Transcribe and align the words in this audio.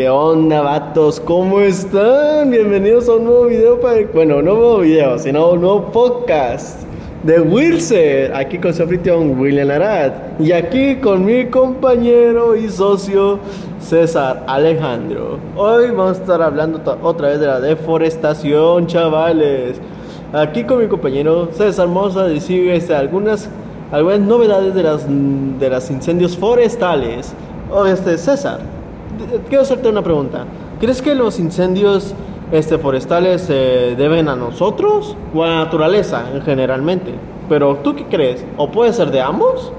¿Qué 0.00 0.08
onda, 0.08 0.62
vatos? 0.62 1.20
¿Cómo 1.20 1.60
están? 1.60 2.50
Bienvenidos 2.50 3.06
a 3.06 3.16
un 3.16 3.24
nuevo 3.26 3.44
video 3.44 3.78
para... 3.78 4.00
Bueno, 4.14 4.38
un 4.38 4.46
nuevo 4.46 4.78
video, 4.78 5.18
sino 5.18 5.50
un 5.50 5.60
nuevo 5.60 5.92
podcast 5.92 6.84
de 7.22 7.38
Wilson. 7.38 8.34
Aquí 8.34 8.56
con 8.56 8.72
su 8.72 8.82
anfitrión 8.82 9.38
William 9.38 9.70
Arad. 9.70 10.12
Y 10.38 10.52
aquí 10.52 10.96
con 10.96 11.26
mi 11.26 11.44
compañero 11.50 12.56
y 12.56 12.70
socio 12.70 13.40
César 13.78 14.42
Alejandro. 14.46 15.38
Hoy 15.54 15.90
vamos 15.90 16.16
a 16.16 16.20
estar 16.22 16.40
hablando 16.40 16.80
otra 17.02 17.28
vez 17.28 17.40
de 17.40 17.48
la 17.48 17.60
deforestación, 17.60 18.86
chavales. 18.86 19.82
Aquí 20.32 20.64
con 20.64 20.78
mi 20.78 20.88
compañero 20.88 21.50
César 21.52 21.88
vamos 21.88 22.16
a 22.16 22.24
decir 22.24 22.70
este, 22.70 22.94
algunas, 22.94 23.50
algunas 23.92 24.20
novedades 24.20 24.74
de 24.74 24.82
las 24.82 25.06
de 25.06 25.68
los 25.68 25.90
incendios 25.90 26.38
forestales. 26.38 27.34
Oh, 27.70 27.84
este, 27.84 28.16
César, 28.16 28.60
quiero 29.48 29.62
hacerte 29.62 29.88
una 29.88 30.02
pregunta. 30.02 30.46
¿Crees 30.80 31.02
que 31.02 31.14
los 31.14 31.38
incendios 31.38 32.14
este, 32.52 32.78
forestales 32.78 33.42
se 33.42 33.94
deben 33.96 34.28
a 34.28 34.36
nosotros 34.36 35.16
o 35.34 35.44
a 35.44 35.48
la 35.48 35.64
naturaleza 35.64 36.24
en 36.34 36.42
generalmente? 36.42 37.12
Pero 37.48 37.76
¿tú 37.76 37.94
qué 37.94 38.04
crees? 38.04 38.44
¿O 38.56 38.70
puede 38.70 38.92
ser 38.92 39.10
de 39.10 39.20
ambos? 39.20 39.72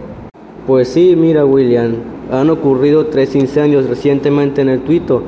Pues 0.67 0.89
sí, 0.89 1.15
mira 1.15 1.45
William, 1.45 1.95
han 2.31 2.49
ocurrido 2.49 3.07
tres 3.07 3.35
incendios 3.35 3.87
recientemente 3.87 4.61
en 4.61 4.69
el 4.69 4.81
Tuito. 4.81 5.23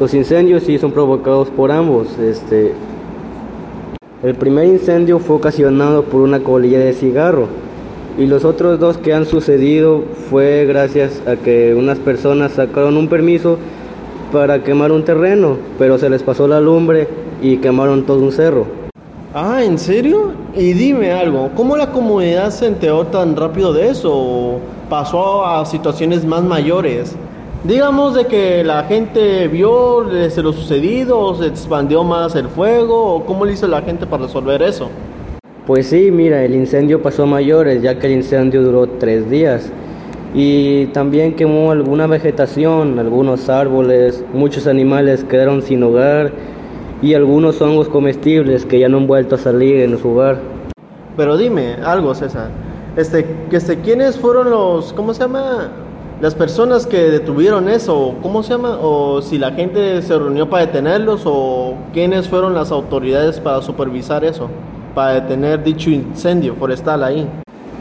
Los 0.00 0.14
incendios 0.14 0.62
sí 0.64 0.78
son 0.78 0.92
provocados 0.92 1.50
por 1.50 1.70
ambos. 1.70 2.18
Este, 2.18 2.72
el 4.22 4.34
primer 4.34 4.66
incendio 4.66 5.18
fue 5.18 5.36
ocasionado 5.36 6.04
por 6.04 6.22
una 6.22 6.40
colilla 6.40 6.78
de 6.78 6.92
cigarro 6.92 7.48
y 8.16 8.26
los 8.26 8.44
otros 8.44 8.78
dos 8.78 8.98
que 8.98 9.12
han 9.12 9.26
sucedido 9.26 10.04
fue 10.30 10.66
gracias 10.66 11.20
a 11.26 11.36
que 11.36 11.74
unas 11.74 11.98
personas 11.98 12.52
sacaron 12.52 12.96
un 12.96 13.08
permiso 13.08 13.58
para 14.32 14.62
quemar 14.62 14.92
un 14.92 15.04
terreno, 15.04 15.56
pero 15.78 15.98
se 15.98 16.08
les 16.08 16.22
pasó 16.22 16.46
la 16.46 16.60
lumbre 16.60 17.08
y 17.42 17.58
quemaron 17.58 18.04
todo 18.04 18.20
un 18.20 18.32
cerro. 18.32 18.66
Ah, 19.34 19.64
¿en 19.64 19.78
serio? 19.78 20.32
Y 20.54 20.74
dime 20.74 21.12
algo, 21.12 21.50
¿cómo 21.56 21.76
la 21.76 21.90
comunidad 21.90 22.50
se 22.50 22.66
enteró 22.66 23.06
tan 23.06 23.34
rápido 23.34 23.72
de 23.72 23.88
eso? 23.88 24.12
¿O 24.12 24.60
pasó 24.88 25.44
a 25.44 25.66
situaciones 25.66 26.24
más 26.24 26.44
mayores? 26.44 27.16
Digamos 27.64 28.14
de 28.14 28.26
que 28.26 28.62
la 28.62 28.84
gente 28.84 29.48
vio 29.48 30.04
desde 30.04 30.42
lo 30.42 30.52
sucedido, 30.52 31.34
se 31.34 31.46
expandió 31.46 32.04
más 32.04 32.36
el 32.36 32.48
fuego, 32.48 33.24
cómo 33.26 33.44
le 33.44 33.54
hizo 33.54 33.66
la 33.66 33.82
gente 33.82 34.06
para 34.06 34.24
resolver 34.26 34.62
eso. 34.62 34.88
Pues 35.66 35.86
sí, 35.86 36.10
mira, 36.10 36.44
el 36.44 36.54
incendio 36.54 37.00
pasó 37.00 37.22
a 37.22 37.26
mayores, 37.26 37.80
ya 37.80 37.98
que 37.98 38.06
el 38.06 38.12
incendio 38.12 38.62
duró 38.62 38.86
tres 38.86 39.30
días. 39.30 39.72
Y 40.34 40.86
también 40.86 41.36
quemó 41.36 41.70
alguna 41.70 42.06
vegetación, 42.06 42.98
algunos 42.98 43.48
árboles, 43.48 44.22
muchos 44.34 44.66
animales 44.66 45.24
quedaron 45.24 45.62
sin 45.62 45.82
hogar 45.82 46.32
y 47.00 47.14
algunos 47.14 47.62
hongos 47.62 47.88
comestibles 47.88 48.66
que 48.66 48.78
ya 48.78 48.90
no 48.90 48.98
han 48.98 49.06
vuelto 49.06 49.36
a 49.36 49.38
salir 49.38 49.76
en 49.76 49.96
su 49.98 50.10
hogar. 50.10 50.38
Pero 51.16 51.38
dime 51.38 51.76
algo, 51.82 52.14
César. 52.14 52.50
Este, 52.96 53.24
este, 53.50 53.78
¿quiénes 53.78 54.18
fueron 54.18 54.50
los, 54.50 54.92
cómo 54.92 55.14
se 55.14 55.20
llama, 55.20 55.70
las 56.20 56.34
personas 56.34 56.86
que 56.86 56.98
detuvieron 57.10 57.70
eso, 57.70 58.16
¿cómo 58.20 58.42
se 58.42 58.50
llama? 58.50 58.76
O 58.82 59.22
si 59.22 59.38
la 59.38 59.52
gente 59.52 60.02
se 60.02 60.18
reunió 60.18 60.50
para 60.50 60.66
detenerlos 60.66 61.22
o 61.24 61.74
quiénes 61.94 62.28
fueron 62.28 62.54
las 62.54 62.70
autoridades 62.70 63.40
para 63.40 63.62
supervisar 63.62 64.24
eso, 64.24 64.50
para 64.94 65.20
detener 65.20 65.62
dicho 65.62 65.90
incendio 65.90 66.54
forestal 66.54 67.02
ahí. 67.02 67.26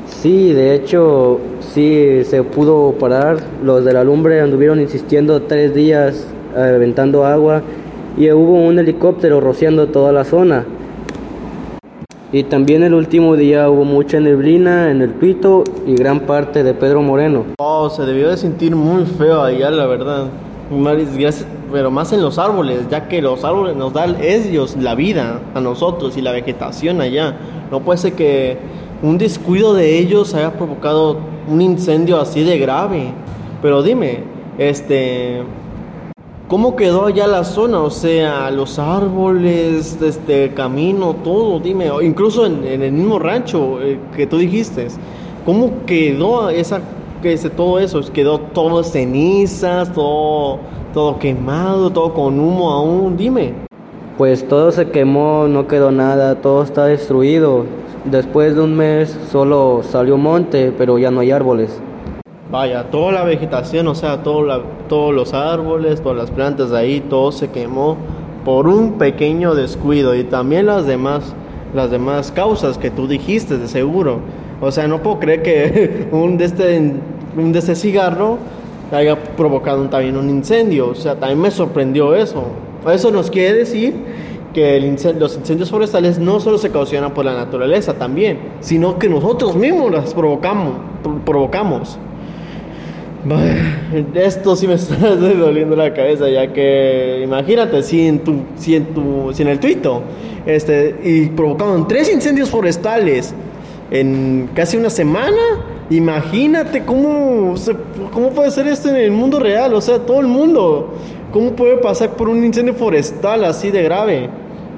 Sí, 0.07 0.51
de 0.53 0.75
hecho, 0.75 1.39
sí 1.59 2.23
se 2.23 2.43
pudo 2.43 2.93
parar. 2.93 3.37
Los 3.63 3.85
de 3.85 3.93
la 3.93 4.03
lumbre 4.03 4.41
anduvieron 4.41 4.79
insistiendo 4.79 5.41
tres 5.43 5.73
días 5.73 6.27
aventando 6.55 7.25
agua 7.25 7.61
y 8.17 8.31
hubo 8.31 8.53
un 8.53 8.79
helicóptero 8.79 9.41
rociando 9.41 9.87
toda 9.87 10.11
la 10.11 10.23
zona. 10.23 10.65
Y 12.31 12.43
también 12.43 12.81
el 12.81 12.95
último 12.95 13.35
día 13.35 13.69
hubo 13.69 13.85
mucha 13.85 14.19
neblina 14.19 14.89
en 14.89 15.01
el 15.01 15.09
Pito 15.09 15.63
y 15.85 15.93
gran 15.95 16.21
parte 16.21 16.63
de 16.63 16.73
Pedro 16.73 17.03
Moreno. 17.03 17.45
Oh, 17.59 17.89
se 17.91 18.05
debió 18.05 18.29
de 18.29 18.37
sentir 18.37 18.75
muy 18.75 19.05
feo 19.05 19.43
allá, 19.43 19.69
la 19.69 19.85
verdad. 19.85 20.25
Pero 21.73 21.89
más 21.89 22.13
en 22.13 22.21
los 22.21 22.37
árboles, 22.37 22.87
ya 22.89 23.07
que 23.07 23.19
los 23.19 23.43
árboles 23.43 23.75
nos 23.75 23.93
dan 23.93 24.17
ellos 24.21 24.77
la 24.79 24.93
vida 24.93 25.41
a 25.55 25.59
nosotros 25.59 26.15
y 26.15 26.21
la 26.21 26.31
vegetación 26.31 27.01
allá. 27.01 27.35
No 27.71 27.79
puede 27.79 27.97
ser 27.97 28.13
que 28.13 28.59
un 29.01 29.17
descuido 29.17 29.73
de 29.73 29.97
ellos 29.97 30.35
haya 30.35 30.53
provocado 30.53 31.17
un 31.47 31.61
incendio 31.61 32.21
así 32.21 32.43
de 32.43 32.59
grave. 32.59 33.11
Pero 33.63 33.81
dime, 33.81 34.19
este, 34.59 35.41
¿Cómo 36.47 36.75
quedó 36.75 37.07
allá 37.07 37.25
la 37.25 37.43
zona? 37.43 37.79
O 37.79 37.89
sea, 37.89 38.51
los 38.51 38.77
árboles, 38.77 39.97
este 39.99 40.53
camino, 40.53 41.15
todo, 41.23 41.59
dime, 41.59 41.89
incluso 42.03 42.45
en, 42.45 42.63
el 42.63 42.91
mismo 42.91 43.17
rancho 43.17 43.81
eh, 43.81 43.97
que 44.15 44.27
tú 44.27 44.37
dijiste, 44.37 44.89
¿cómo 45.47 45.71
quedó 45.87 46.51
esa, 46.51 46.81
que 47.23 47.35
todo 47.37 47.79
eso? 47.79 48.01
¿Quedó 48.13 48.39
todo 48.39 48.83
cenizas, 48.83 49.91
todo, 49.93 50.59
todo 50.93 51.17
quemado, 51.17 51.89
todo 51.89 52.13
con 52.13 52.39
humo 52.39 52.71
aún? 52.71 53.17
Dime. 53.17 53.53
Pues 54.17 54.47
todo 54.47 54.71
se 54.71 54.89
quemó, 54.89 55.47
no 55.49 55.67
quedó 55.67 55.91
nada, 55.91 56.35
todo 56.35 56.61
está 56.61 56.85
destruido. 56.85 57.65
Después 58.05 58.55
de 58.55 58.61
un 58.61 58.75
mes 58.75 59.17
solo 59.31 59.81
salió 59.83 60.17
monte, 60.17 60.71
pero 60.77 60.99
ya 60.99 61.09
no 61.09 61.21
hay 61.21 61.31
árboles. 61.31 61.81
Vaya, 62.51 62.91
toda 62.91 63.11
la 63.11 63.23
vegetación, 63.23 63.87
o 63.87 63.95
sea, 63.95 64.21
todo 64.21 64.61
todos 64.87 65.15
los 65.15 65.33
árboles, 65.33 66.01
todas 66.01 66.17
las 66.17 66.29
plantas 66.29 66.69
de 66.69 66.77
ahí, 66.77 66.99
todo 66.99 67.31
se 67.31 67.49
quemó 67.49 67.97
por 68.45 68.67
un 68.67 68.99
pequeño 68.99 69.55
descuido 69.55 70.13
y 70.13 70.23
también 70.23 70.67
las 70.67 70.85
demás, 70.85 71.33
las 71.73 71.89
demás 71.89 72.31
causas 72.31 72.77
que 72.77 72.91
tú 72.91 73.07
dijiste 73.07 73.57
de 73.57 73.67
seguro. 73.67 74.19
O 74.61 74.71
sea, 74.71 74.87
no 74.87 75.01
puedo 75.01 75.19
creer 75.19 75.41
que 75.41 76.09
un 76.11 76.37
de 76.37 76.45
este, 76.45 76.93
un 77.35 77.51
de 77.51 77.59
este 77.59 77.73
cigarro 77.73 78.37
haya 78.93 79.15
provocado 79.35 79.83
también 79.89 80.17
un 80.17 80.29
incendio. 80.29 80.89
O 80.89 80.95
sea, 80.95 81.15
también 81.15 81.41
me 81.41 81.51
sorprendió 81.51 82.15
eso. 82.15 82.43
Eso 82.91 83.11
nos 83.11 83.29
quiere 83.29 83.53
decir 83.59 83.93
que 84.53 84.79
los 85.19 85.35
incendios 85.35 85.69
forestales 85.69 86.19
no 86.19 86.39
solo 86.39 86.57
se 86.57 86.69
ocasionan 86.69 87.13
por 87.13 87.25
la 87.25 87.33
naturaleza 87.33 87.93
también, 87.95 88.39
sino 88.59 88.99
que 88.99 89.09
nosotros 89.09 89.55
mismos 89.55 89.91
las 89.91 90.13
provocamos. 90.13 90.75
provocamos. 91.25 91.97
Esto 94.13 94.55
sí 94.55 94.67
me 94.67 94.73
está 94.73 95.15
doliendo 95.15 95.75
la 95.75 95.93
cabeza, 95.93 96.29
ya 96.29 96.51
que 96.51 97.21
imagínate 97.23 97.81
si 97.81 98.07
en 98.07 98.19
tu, 98.19 98.43
si 98.57 98.75
en 98.75 98.93
tu, 98.93 99.31
si 99.33 99.43
en 99.43 99.47
el 99.47 99.59
tuito, 99.59 100.03
este, 100.45 100.99
y 101.03 101.27
provocaron 101.27 101.87
tres 101.87 102.11
incendios 102.11 102.49
forestales 102.49 103.33
en 103.91 104.49
casi 104.53 104.77
una 104.77 104.89
semana. 104.89 105.37
Imagínate 105.89 106.85
cómo, 106.85 107.55
cómo 108.13 108.29
puede 108.29 108.51
ser 108.51 108.67
esto 108.67 108.89
en 108.89 108.95
el 108.95 109.11
mundo 109.11 109.39
real, 109.39 109.73
o 109.73 109.81
sea, 109.81 109.99
todo 109.99 110.21
el 110.21 110.27
mundo, 110.27 110.93
cómo 111.31 111.51
puede 111.51 111.77
pasar 111.77 112.11
por 112.11 112.29
un 112.29 112.43
incendio 112.43 112.73
forestal 112.73 113.43
así 113.43 113.69
de 113.69 113.83
grave. 113.83 114.29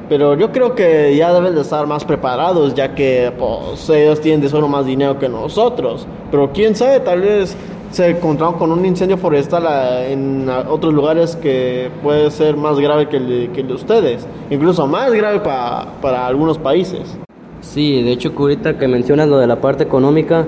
Pero 0.09 0.35
yo 0.35 0.51
creo 0.51 0.75
que 0.75 1.15
ya 1.15 1.33
deben 1.33 1.55
de 1.55 1.61
estar 1.61 1.87
más 1.87 2.05
preparados, 2.05 2.75
ya 2.75 2.93
que 2.93 3.31
pues, 3.37 3.89
ellos 3.89 4.21
tienen 4.21 4.41
de 4.41 4.49
solo 4.49 4.67
más 4.67 4.85
dinero 4.85 5.17
que 5.17 5.27
nosotros. 5.27 6.05
Pero 6.29 6.51
quién 6.53 6.75
sabe, 6.75 6.99
tal 6.99 7.21
vez 7.21 7.55
se 7.91 8.09
encontraron 8.09 8.55
con 8.55 8.71
un 8.71 8.85
incendio 8.85 9.17
forestal 9.17 9.65
en 10.09 10.47
otros 10.69 10.93
lugares 10.93 11.35
que 11.35 11.89
puede 12.03 12.29
ser 12.29 12.55
más 12.57 12.79
grave 12.79 13.07
que 13.07 13.17
el 13.17 13.53
de, 13.53 13.73
ustedes, 13.73 14.27
incluso 14.49 14.85
más 14.85 15.11
grave 15.13 15.39
para, 15.39 15.87
para 16.01 16.27
algunos 16.27 16.57
países. 16.57 17.17
Sí, 17.61 18.03
de 18.03 18.11
hecho, 18.11 18.31
ahorita 18.37 18.77
que 18.77 18.87
mencionas 18.87 19.27
lo 19.27 19.39
de 19.39 19.47
la 19.47 19.59
parte 19.59 19.83
económica, 19.83 20.45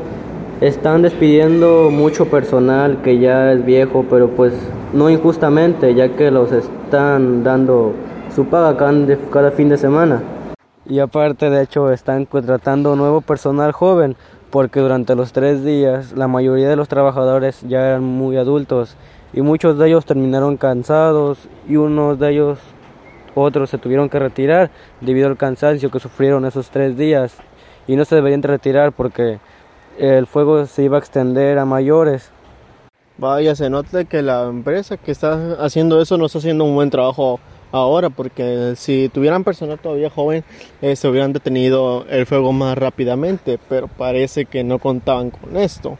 están 0.62 1.04
despidiendo 1.04 1.90
mucho 1.92 2.26
personal 2.30 3.02
que 3.04 3.20
ya 3.20 3.52
es 3.52 3.64
viejo, 3.64 4.06
pero 4.10 4.30
pues 4.30 4.54
no 4.94 5.10
injustamente, 5.10 5.94
ya 5.94 6.16
que 6.16 6.32
los 6.32 6.52
están 6.52 7.44
dando 7.44 7.94
su 8.36 8.46
paga 8.46 8.76
cada 9.32 9.52
fin 9.52 9.70
de 9.70 9.78
semana. 9.78 10.24
Y 10.90 11.00
aparte, 11.00 11.50
de 11.50 11.62
hecho, 11.62 11.92
están 11.92 12.26
contratando 12.26 12.96
nuevo 12.96 13.22
personal 13.22 13.72
joven 13.72 14.16
porque 14.50 14.80
durante 14.80 15.16
los 15.16 15.34
tres 15.34 15.64
días 15.64 16.14
la 16.14 16.28
mayoría 16.28 16.70
de 16.70 16.76
los 16.76 16.88
trabajadores 16.88 17.62
ya 17.68 17.86
eran 17.86 18.04
muy 18.04 18.38
adultos 18.38 18.96
y 19.34 19.42
muchos 19.42 19.78
de 19.78 19.88
ellos 19.88 20.06
terminaron 20.06 20.56
cansados 20.56 21.50
y 21.68 21.76
unos 21.76 22.18
de 22.18 22.32
ellos 22.32 22.60
otros 23.36 23.70
se 23.70 23.78
tuvieron 23.78 24.10
que 24.10 24.20
retirar 24.20 24.72
debido 25.02 25.28
al 25.28 25.36
cansancio 25.36 25.92
que 25.92 26.00
sufrieron 26.00 26.46
esos 26.46 26.70
tres 26.70 26.98
días 26.98 27.36
y 27.88 27.98
no 27.98 28.06
se 28.06 28.16
deberían 28.16 28.42
retirar 28.42 28.94
porque 28.94 29.40
el 29.98 30.28
fuego 30.28 30.66
se 30.66 30.84
iba 30.84 30.98
a 30.98 31.00
extender 31.00 31.58
a 31.60 31.66
mayores. 31.66 32.32
Vaya, 33.18 33.56
se 33.56 33.70
nota 33.70 34.06
que 34.06 34.22
la 34.22 34.44
empresa 34.44 34.98
que 34.98 35.12
está 35.12 35.54
haciendo 35.60 36.02
eso 36.02 36.18
no 36.18 36.28
está 36.28 36.38
haciendo 36.38 36.66
un 36.66 36.76
buen 36.76 36.92
trabajo 36.92 37.40
ahora, 37.72 38.10
porque 38.10 38.74
si 38.76 39.10
tuvieran 39.10 39.44
personal 39.44 39.80
todavía 39.80 40.10
joven, 40.10 40.44
eh, 40.82 40.96
se 40.96 41.08
hubieran 41.08 41.34
detenido 41.34 42.06
el 42.10 42.26
fuego 42.26 42.54
más 42.54 42.78
rápidamente, 42.78 43.60
pero 43.70 43.88
parece 43.88 44.46
que 44.46 44.64
no 44.64 44.80
contaban 44.80 45.32
con 45.32 45.58
esto. 45.58 45.98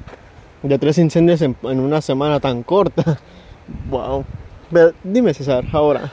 De 0.62 0.78
tres 0.78 0.98
incendios 0.98 1.42
en, 1.42 1.56
una 1.64 2.02
semana 2.02 2.40
tan 2.40 2.64
corta. 2.64 3.20
wow. 3.90 4.24
Pero 4.72 4.94
dime 5.04 5.34
César, 5.34 5.66
ahora, 5.72 6.12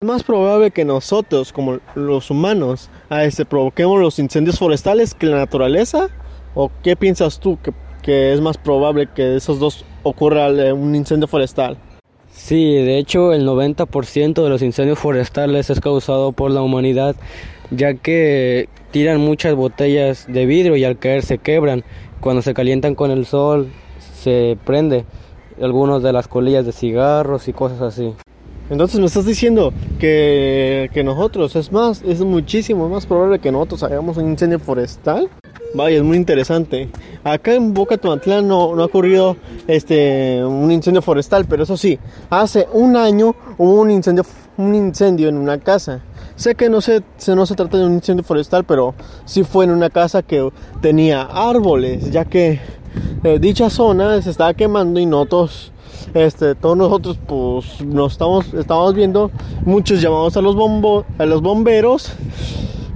¿es 0.00 0.06
más 0.06 0.22
probable 0.22 0.70
que 0.70 0.84
nosotros, 0.84 1.52
como 1.52 1.78
los 1.94 2.30
humanos, 2.30 2.90
a 3.10 3.24
este, 3.24 3.44
provoquemos 3.44 4.00
los 4.00 4.18
incendios 4.18 4.58
forestales 4.58 5.14
que 5.14 5.26
la 5.26 5.36
naturaleza? 5.38 6.08
¿O 6.54 6.70
qué 6.82 6.96
piensas 6.96 7.40
tú 7.40 7.58
que, 7.62 7.72
que 8.02 8.32
es 8.32 8.40
más 8.40 8.58
probable 8.58 9.08
que 9.14 9.36
esos 9.36 9.58
dos 9.58 9.84
ocurra 10.02 10.48
eh, 10.48 10.72
un 10.72 10.94
incendio 10.94 11.28
forestal? 11.28 11.76
Sí, 12.32 12.74
de 12.74 12.98
hecho 12.98 13.32
el 13.32 13.46
90% 13.46 14.42
de 14.42 14.48
los 14.48 14.62
incendios 14.62 14.98
forestales 14.98 15.70
es 15.70 15.80
causado 15.80 16.32
por 16.32 16.50
la 16.50 16.62
humanidad, 16.62 17.16
ya 17.70 17.94
que 17.94 18.68
tiran 18.90 19.20
muchas 19.20 19.54
botellas 19.54 20.26
de 20.28 20.46
vidrio 20.46 20.76
y 20.76 20.84
al 20.84 20.98
caer 20.98 21.22
se 21.22 21.38
quebran. 21.38 21.84
Cuando 22.20 22.42
se 22.42 22.54
calientan 22.54 22.94
con 22.94 23.10
el 23.10 23.26
sol 23.26 23.70
se 24.14 24.56
prende 24.64 25.04
algunas 25.60 26.02
de 26.02 26.12
las 26.12 26.28
colillas 26.28 26.64
de 26.64 26.72
cigarros 26.72 27.48
y 27.48 27.52
cosas 27.52 27.80
así. 27.80 28.14
Entonces 28.70 29.00
me 29.00 29.06
estás 29.06 29.24
diciendo 29.24 29.72
que, 29.98 30.90
que 30.92 31.02
nosotros, 31.02 31.56
es 31.56 31.72
más, 31.72 32.02
es 32.02 32.20
muchísimo 32.20 32.88
más 32.88 33.06
probable 33.06 33.38
que 33.38 33.50
nosotros 33.50 33.82
hagamos 33.82 34.16
un 34.16 34.28
incendio 34.30 34.58
forestal. 34.58 35.28
Vaya, 35.74 35.98
es 35.98 36.02
muy 36.02 36.16
interesante. 36.16 36.88
Acá 37.24 37.54
en 37.54 37.74
Boca 37.74 37.98
Tomatlán 37.98 38.48
no, 38.48 38.74
no, 38.74 38.82
ha 38.82 38.86
ocurrido 38.86 39.36
este, 39.66 40.42
un 40.44 40.70
incendio 40.72 41.02
forestal, 41.02 41.44
pero 41.46 41.62
eso 41.62 41.76
sí, 41.76 41.98
hace 42.30 42.66
un 42.72 42.96
año 42.96 43.34
hubo 43.58 43.80
un 43.80 43.90
incendio, 43.90 44.24
un 44.56 44.74
incendio 44.74 45.28
en 45.28 45.36
una 45.36 45.58
casa. 45.58 46.00
Sé 46.36 46.54
que 46.54 46.70
no 46.70 46.80
se, 46.80 47.02
no 47.34 47.46
se 47.46 47.54
trata 47.54 47.78
de 47.78 47.84
un 47.84 47.94
incendio 47.94 48.24
forestal, 48.24 48.64
pero 48.64 48.94
sí 49.24 49.44
fue 49.44 49.64
en 49.64 49.72
una 49.72 49.90
casa 49.90 50.22
que 50.22 50.50
tenía 50.80 51.22
árboles, 51.22 52.10
ya 52.10 52.24
que 52.24 52.60
eh, 53.24 53.38
dicha 53.40 53.68
zona 53.70 54.22
se 54.22 54.30
estaba 54.30 54.54
quemando 54.54 55.00
y 55.00 55.06
nosotros, 55.06 55.72
este, 56.14 56.54
todos 56.54 56.76
nosotros 56.76 57.18
pues 57.26 57.84
nos 57.84 58.12
estamos, 58.12 58.52
estamos 58.54 58.94
viendo, 58.94 59.30
muchos 59.64 60.00
llamamos 60.00 60.36
a 60.36 60.40
los, 60.40 60.54
bombo, 60.54 61.04
a 61.18 61.26
los 61.26 61.42
bomberos, 61.42 62.12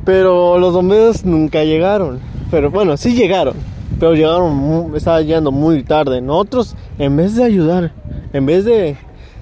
pero 0.04 0.58
los 0.58 0.72
bomberos 0.74 1.24
nunca 1.24 1.64
llegaron. 1.64 2.20
Pero 2.50 2.70
bueno, 2.70 2.96
sí 2.96 3.14
llegaron, 3.14 3.54
pero 3.98 4.14
llegaron, 4.14 4.92
estaba 4.94 5.20
llegando 5.22 5.50
muy 5.50 5.82
tarde. 5.84 6.20
Nosotros, 6.20 6.76
en 6.98 7.16
vez 7.16 7.36
de 7.36 7.44
ayudar, 7.44 7.92
en 8.32 8.46
vez 8.46 8.64
de 8.64 8.96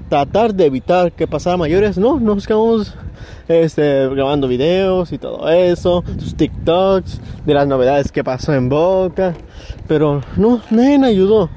tratar 0.08 0.54
de 0.54 0.66
evitar 0.66 1.12
que 1.12 1.26
pasara 1.26 1.56
mayores, 1.56 1.98
no, 1.98 2.20
nos 2.20 2.46
quedamos 2.46 2.94
este, 3.48 4.08
grabando 4.08 4.46
videos 4.46 5.12
y 5.12 5.18
todo 5.18 5.48
eso, 5.48 6.04
sus 6.18 6.36
TikToks, 6.36 7.20
de 7.44 7.54
las 7.54 7.66
novedades 7.66 8.12
que 8.12 8.22
pasó 8.22 8.54
en 8.54 8.68
Boca, 8.68 9.34
pero 9.88 10.22
no, 10.36 10.60
nadie 10.70 11.04
ayudó. 11.04 11.50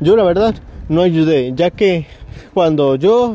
Yo 0.00 0.16
la 0.16 0.24
verdad 0.24 0.54
no 0.88 1.02
ayudé, 1.02 1.52
ya 1.54 1.70
que 1.70 2.06
cuando 2.54 2.96
yo 2.96 3.34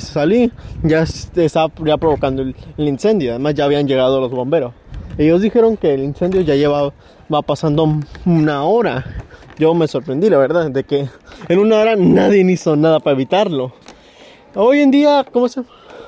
salí 0.00 0.52
ya 0.82 1.02
estaba 1.02 1.72
ya 1.84 1.96
provocando 1.96 2.42
el, 2.42 2.54
incendio, 2.76 3.30
además 3.30 3.54
ya 3.54 3.64
habían 3.64 3.86
llegado 3.86 4.20
los 4.20 4.30
bomberos. 4.30 4.72
Ellos 5.18 5.42
dijeron 5.42 5.76
que 5.76 5.94
el 5.94 6.02
incendio 6.02 6.40
ya 6.40 6.54
lleva 6.54 6.92
va 7.32 7.42
pasando 7.42 8.00
una 8.24 8.64
hora. 8.64 9.04
Yo 9.58 9.74
me 9.74 9.86
sorprendí, 9.86 10.30
la 10.30 10.38
verdad, 10.38 10.70
de 10.70 10.84
que 10.84 11.08
en 11.48 11.58
una 11.58 11.78
hora 11.78 11.96
nadie 11.96 12.40
hizo 12.50 12.76
nada 12.76 13.00
para 13.00 13.14
evitarlo. 13.14 13.72
Hoy 14.54 14.80
en 14.80 14.90
día, 14.90 15.24
¿cómo 15.30 15.48
se 15.48 15.62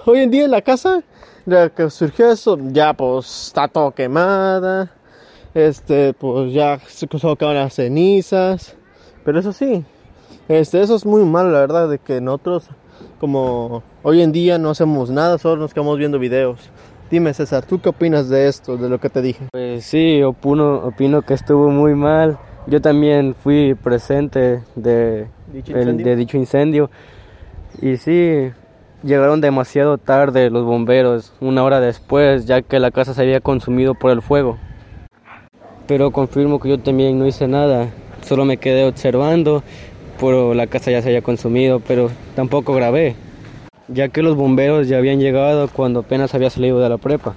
Hoy 0.06 0.18
en 0.20 0.30
día 0.30 0.46
la 0.48 0.60
casa 0.60 1.02
de 1.46 1.70
que 1.74 1.88
surgió 1.90 2.30
eso, 2.30 2.58
ya 2.72 2.92
pues 2.92 3.46
está 3.46 3.68
todo 3.68 3.92
quemada. 3.92 4.90
Este, 5.54 6.12
pues 6.14 6.52
ya 6.52 6.78
se 6.86 7.06
quedaron 7.06 7.54
las 7.54 7.74
cenizas. 7.74 8.76
Pero 9.24 9.40
eso 9.40 9.52
sí, 9.52 9.84
este, 10.48 10.82
eso 10.82 10.96
es 10.96 11.06
muy 11.06 11.24
malo, 11.24 11.50
la 11.50 11.60
verdad, 11.60 11.88
de 11.88 11.98
que 11.98 12.20
nosotros, 12.20 12.68
como 13.20 13.82
hoy 14.02 14.22
en 14.22 14.32
día 14.32 14.58
no 14.58 14.70
hacemos 14.70 15.10
nada, 15.10 15.38
solo 15.38 15.56
nos 15.56 15.74
quedamos 15.74 15.98
viendo 15.98 16.18
videos. 16.18 16.60
Dime, 17.10 17.34
César, 17.34 17.64
¿tú 17.66 17.80
qué 17.80 17.90
opinas 17.90 18.28
de 18.28 18.48
esto, 18.48 18.76
de 18.76 18.88
lo 18.88 18.98
que 18.98 19.10
te 19.10 19.22
dije? 19.22 19.46
Pues 19.52 19.84
sí, 19.84 20.22
opino, 20.22 20.76
opino 20.86 21.22
que 21.22 21.34
estuvo 21.34 21.70
muy 21.70 21.94
mal. 21.94 22.38
Yo 22.66 22.80
también 22.80 23.34
fui 23.34 23.74
presente 23.74 24.62
de 24.74 25.28
¿Dicho 25.52 25.76
el, 25.76 25.96
de 25.98 26.16
dicho 26.16 26.36
incendio. 26.36 26.90
Y 27.82 27.98
sí, 27.98 28.50
Llegaron 29.04 29.42
demasiado 29.42 29.98
tarde 29.98 30.48
los 30.48 30.64
bomberos, 30.64 31.34
una 31.38 31.62
hora 31.62 31.78
después, 31.78 32.46
ya 32.46 32.62
que 32.62 32.80
la 32.80 32.90
casa 32.90 33.12
se 33.12 33.20
había 33.20 33.42
consumido 33.42 33.92
por 33.92 34.10
el 34.10 34.22
fuego. 34.22 34.56
Pero 35.86 36.10
confirmo 36.10 36.58
que 36.58 36.70
yo 36.70 36.78
también 36.78 37.18
no 37.18 37.26
hice 37.26 37.46
nada, 37.46 37.90
solo 38.22 38.46
me 38.46 38.56
quedé 38.56 38.86
observando, 38.86 39.62
pero 40.24 40.54
la 40.54 40.66
casa 40.66 40.90
ya 40.90 41.02
se 41.02 41.08
había 41.08 41.22
consumido, 41.22 41.80
pero 41.80 42.10
tampoco 42.34 42.72
grabé, 42.72 43.14
ya 43.88 44.08
que 44.08 44.22
los 44.22 44.36
bomberos 44.36 44.88
ya 44.88 44.98
habían 44.98 45.20
llegado 45.20 45.68
cuando 45.68 46.00
apenas 46.00 46.34
había 46.34 46.50
salido 46.50 46.80
de 46.80 46.88
la 46.88 46.98
prepa. 46.98 47.34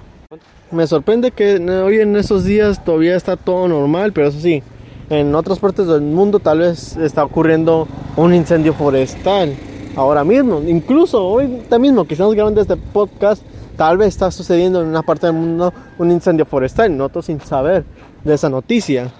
Me 0.70 0.86
sorprende 0.86 1.30
que 1.30 1.56
hoy 1.56 2.00
en 2.00 2.16
esos 2.16 2.44
días 2.44 2.84
todavía 2.84 3.16
está 3.16 3.36
todo 3.36 3.68
normal, 3.68 4.12
pero 4.12 4.28
eso 4.28 4.40
sí, 4.40 4.62
en 5.10 5.34
otras 5.34 5.58
partes 5.58 5.86
del 5.86 6.02
mundo 6.02 6.38
tal 6.38 6.60
vez 6.60 6.96
está 6.96 7.24
ocurriendo 7.24 7.86
un 8.16 8.34
incendio 8.34 8.72
forestal 8.74 9.54
ahora 9.96 10.24
mismo. 10.24 10.62
Incluso 10.66 11.26
hoy 11.26 11.62
mismo 11.78 12.06
que 12.06 12.14
estamos 12.14 12.34
grabando 12.34 12.60
este 12.60 12.76
podcast, 12.76 13.42
tal 13.76 13.98
vez 13.98 14.08
está 14.08 14.30
sucediendo 14.30 14.80
en 14.80 14.88
una 14.88 15.02
parte 15.02 15.26
del 15.26 15.36
mundo 15.36 15.72
un 15.98 16.10
incendio 16.10 16.46
forestal, 16.46 16.96
nosotros 16.96 17.26
sin 17.26 17.40
saber 17.40 17.84
de 18.24 18.34
esa 18.34 18.48
noticia. 18.48 19.10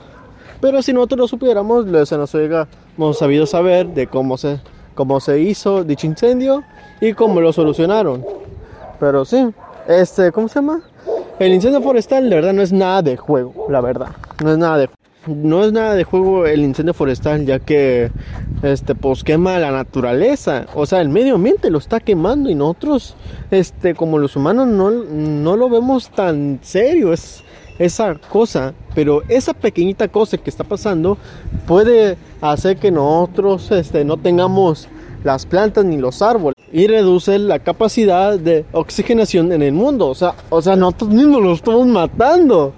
Pero 0.61 0.82
si 0.82 0.93
nosotros 0.93 1.19
lo 1.19 1.29
supiéramos, 1.29 1.87
se 2.09 2.17
nos 2.17 2.31
hemos 2.99 3.19
sabido 3.19 3.47
saber 3.47 3.87
de 3.87 4.09
cómo 4.09 4.37
se, 4.37 4.61
cómo 4.95 5.21
se 5.21 5.41
hizo 5.41 5.85
dicho 5.85 6.06
incendio 6.06 6.65
y 7.00 7.12
cómo 7.12 7.41
lo 7.41 7.53
solucionaron. 7.53 8.27
Pero 8.99 9.25
sí, 9.25 9.49
este, 9.87 10.33
¿cómo 10.33 10.49
se 10.49 10.56
llama? 10.56 10.83
El 11.39 11.55
incendio 11.55 11.81
forestal, 11.81 12.29
de 12.29 12.35
verdad, 12.35 12.53
no 12.53 12.62
es 12.62 12.73
nada 12.73 13.03
de 13.03 13.17
juego, 13.17 13.67
la 13.71 13.81
verdad. 13.81 14.09
No 14.43 14.50
es 14.50 14.59
nada 14.59 14.79
de 14.79 14.91
no 15.27 15.62
es 15.62 15.73
nada 15.73 15.95
de 15.95 16.05
juego 16.05 16.47
el 16.47 16.61
incendio 16.61 16.95
forestal, 16.95 17.45
ya 17.45 17.59
que 17.59 18.11
este 18.62 18.95
pues 18.95 19.23
quema 19.23 19.59
la 19.59 19.71
naturaleza, 19.71 20.67
o 20.75 20.87
sea, 20.87 21.00
el 21.03 21.11
medio 21.11 21.35
ambiente 21.35 21.71
lo 21.71 21.79
está 21.79 22.00
quemando 22.00 22.49
y 22.49 22.55
nosotros 22.55 23.15
este 23.50 23.95
como 23.95 24.19
los 24.19 24.37
humanos 24.37 24.69
no, 24.69 24.91
no 24.91 25.56
lo 25.56 25.69
vemos 25.69 26.11
tan 26.11 26.61
serio, 26.62 27.12
esa 27.79 28.15
cosa, 28.31 28.75
pero 28.95 29.23
esa 29.29 29.53
pequeñita 29.53 30.09
cosa 30.09 30.37
que 30.37 30.51
está 30.51 30.65
pasando 30.65 31.17
puede 31.67 32.17
hacer 32.41 32.77
que 32.77 32.91
nosotros 32.91 33.71
este 33.71 34.05
no 34.05 34.17
tengamos 34.17 34.89
las 35.25 35.47
plantas 35.47 35.85
ni 35.85 35.97
los 35.97 36.23
árboles 36.23 36.55
y 36.73 36.87
reduce 36.87 37.39
la 37.39 37.59
capacidad 37.59 38.39
de 38.39 38.65
oxigenación 38.73 39.52
en 39.52 39.62
el 39.62 39.73
mundo, 39.73 40.09
o 40.09 40.14
sea, 40.14 40.35
o 40.50 40.61
sea, 40.61 40.76
nosotros 40.76 41.11
mismos 41.11 41.43
lo 41.43 41.52
estamos 41.52 41.87
matando. 41.87 42.73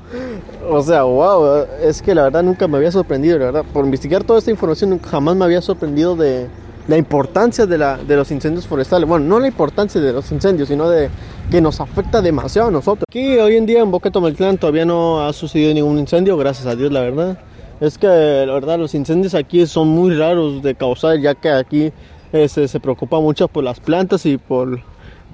O 0.68 0.82
sea, 0.82 1.02
wow, 1.02 1.64
es 1.82 2.00
que 2.00 2.14
la 2.14 2.24
verdad 2.24 2.42
nunca 2.42 2.68
me 2.68 2.76
había 2.76 2.92
sorprendido, 2.92 3.38
la 3.38 3.46
verdad. 3.46 3.64
Por 3.72 3.84
investigar 3.84 4.22
toda 4.22 4.38
esta 4.38 4.50
información 4.52 5.00
jamás 5.00 5.34
me 5.34 5.44
había 5.44 5.60
sorprendido 5.60 6.14
de 6.14 6.46
la 6.90 6.98
importancia 6.98 7.66
de, 7.66 7.78
la, 7.78 7.98
de 7.98 8.16
los 8.16 8.32
incendios 8.32 8.66
forestales. 8.66 9.08
Bueno, 9.08 9.24
no 9.24 9.38
la 9.38 9.46
importancia 9.46 10.00
de 10.00 10.12
los 10.12 10.32
incendios, 10.32 10.68
sino 10.68 10.90
de 10.90 11.08
que 11.48 11.60
nos 11.60 11.80
afecta 11.80 12.20
demasiado 12.20 12.66
a 12.66 12.70
nosotros. 12.72 13.04
Aquí 13.08 13.38
hoy 13.38 13.56
en 13.56 13.64
día 13.64 13.78
en 13.78 13.92
Boca 13.92 14.10
Tomalclán 14.10 14.58
todavía 14.58 14.84
no 14.84 15.24
ha 15.24 15.32
sucedido 15.32 15.72
ningún 15.72 16.00
incendio, 16.00 16.36
gracias 16.36 16.66
a 16.66 16.74
Dios, 16.74 16.90
la 16.90 17.02
verdad. 17.02 17.38
Es 17.80 17.96
que 17.96 18.08
la 18.08 18.52
verdad 18.52 18.76
los 18.76 18.96
incendios 18.96 19.36
aquí 19.36 19.64
son 19.68 19.86
muy 19.86 20.16
raros 20.16 20.64
de 20.64 20.74
causar, 20.74 21.20
ya 21.20 21.36
que 21.36 21.50
aquí 21.50 21.92
este, 22.32 22.66
se 22.66 22.80
preocupa 22.80 23.20
mucho 23.20 23.46
por 23.46 23.62
las 23.62 23.78
plantas 23.78 24.26
y 24.26 24.36
por 24.36 24.80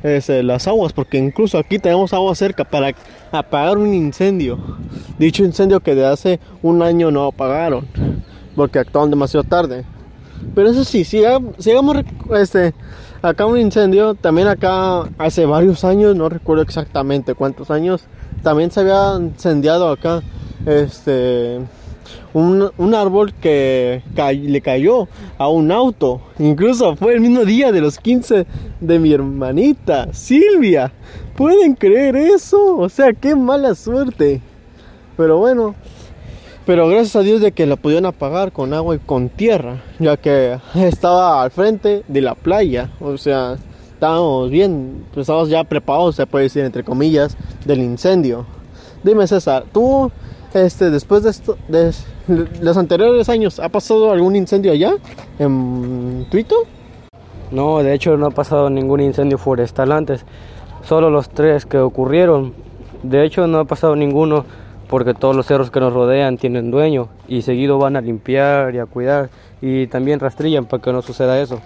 este, 0.02 0.42
las 0.42 0.68
aguas, 0.68 0.92
porque 0.92 1.16
incluso 1.16 1.56
aquí 1.56 1.78
tenemos 1.78 2.12
agua 2.12 2.34
cerca 2.34 2.64
para 2.64 2.94
apagar 3.32 3.78
un 3.78 3.94
incendio. 3.94 4.58
Dicho 5.18 5.42
incendio 5.42 5.80
que 5.80 5.94
de 5.94 6.04
hace 6.04 6.38
un 6.62 6.82
año 6.82 7.10
no 7.10 7.24
apagaron, 7.24 7.86
porque 8.54 8.78
actuaron 8.78 9.08
demasiado 9.08 9.44
tarde. 9.44 9.86
Pero 10.54 10.70
eso 10.70 10.84
sí, 10.84 11.04
si 11.04 11.22
llegamos 11.58 11.96
este, 12.34 12.74
acá 13.22 13.46
un 13.46 13.58
incendio, 13.58 14.14
también 14.14 14.48
acá 14.48 15.02
hace 15.18 15.44
varios 15.46 15.84
años, 15.84 16.16
no 16.16 16.28
recuerdo 16.28 16.62
exactamente 16.62 17.34
cuántos 17.34 17.70
años, 17.70 18.04
también 18.42 18.70
se 18.70 18.80
había 18.80 19.16
incendiado 19.18 19.90
acá 19.90 20.22
este 20.64 21.60
un, 22.34 22.94
árbol 22.94 23.32
que 23.34 24.02
le 24.14 24.60
cayó 24.60 25.08
a 25.38 25.48
un 25.48 25.72
auto. 25.72 26.20
Incluso 26.38 26.96
fue 26.96 27.14
el 27.14 27.20
mismo 27.20 27.44
día 27.44 27.72
de 27.72 27.80
los 27.80 27.98
15 27.98 28.46
de 28.80 28.98
mi 28.98 29.12
hermanita, 29.12 30.12
Silvia. 30.12 30.92
¿Pueden 31.34 31.74
creer 31.74 32.16
eso? 32.16 32.76
O 32.76 32.88
sea, 32.88 33.12
qué 33.12 33.34
mala 33.34 33.74
suerte. 33.74 34.42
Pero 35.16 35.38
bueno, 35.38 35.74
pero 36.66 36.88
gracias 36.88 37.14
a 37.14 37.20
Dios 37.20 37.40
de 37.40 37.52
que 37.52 37.64
la 37.64 37.76
pudieron 37.76 38.06
apagar 38.06 38.50
con 38.50 38.74
agua 38.74 38.96
y 38.96 38.98
con 38.98 39.28
tierra, 39.28 39.82
ya 40.00 40.16
que 40.16 40.58
estaba 40.74 41.42
al 41.42 41.52
frente 41.52 42.02
de 42.08 42.20
la 42.20 42.34
playa. 42.34 42.90
O 43.00 43.16
sea, 43.16 43.56
estábamos 43.94 44.50
bien, 44.50 45.04
pues 45.14 45.24
estábamos 45.24 45.48
ya 45.48 45.62
preparados, 45.62 46.16
se 46.16 46.26
puede 46.26 46.44
decir 46.44 46.64
entre 46.64 46.82
comillas, 46.82 47.36
del 47.64 47.78
incendio. 47.78 48.44
Dime 49.04 49.28
César, 49.28 49.64
tú 49.72 50.10
este, 50.54 50.90
después 50.90 51.22
de, 51.22 51.30
esto, 51.30 51.56
de 51.68 51.92
los 52.60 52.76
anteriores 52.76 53.28
años, 53.28 53.60
¿ha 53.60 53.68
pasado 53.68 54.10
algún 54.10 54.34
incendio 54.34 54.72
allá 54.72 54.94
en 55.38 56.26
Twitter? 56.30 56.58
No, 57.52 57.80
de 57.82 57.94
hecho 57.94 58.16
no 58.16 58.26
ha 58.26 58.30
pasado 58.30 58.70
ningún 58.70 59.00
incendio 59.00 59.38
forestal 59.38 59.92
antes, 59.92 60.24
solo 60.82 61.10
los 61.10 61.28
tres 61.28 61.64
que 61.64 61.78
ocurrieron. 61.78 62.54
De 63.04 63.24
hecho 63.24 63.46
no 63.46 63.60
ha 63.60 63.64
pasado 63.66 63.94
ninguno 63.94 64.44
porque 64.88 65.14
todos 65.14 65.34
los 65.34 65.46
cerros 65.46 65.70
que 65.70 65.80
nos 65.80 65.92
rodean 65.92 66.38
tienen 66.38 66.70
dueño 66.70 67.08
y 67.28 67.42
seguido 67.42 67.78
van 67.78 67.96
a 67.96 68.00
limpiar 68.00 68.74
y 68.74 68.78
a 68.78 68.86
cuidar 68.86 69.30
y 69.60 69.86
también 69.86 70.20
rastrillan 70.20 70.66
para 70.66 70.82
que 70.82 70.92
no 70.92 71.02
suceda 71.02 71.40
eso. 71.40 71.60